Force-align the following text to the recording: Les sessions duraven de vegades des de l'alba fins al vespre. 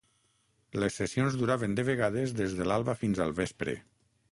Les 0.83 0.97
sessions 1.01 1.37
duraven 1.41 1.77
de 1.79 1.85
vegades 1.91 2.35
des 2.41 2.57
de 2.61 2.69
l'alba 2.71 2.99
fins 3.05 3.25
al 3.27 3.39
vespre. 3.43 3.77